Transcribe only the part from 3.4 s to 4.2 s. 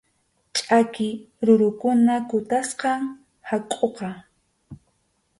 hakʼuqa.